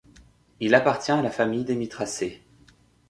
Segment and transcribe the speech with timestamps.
[0.59, 2.41] Il appartient à la famille des Myrtacées.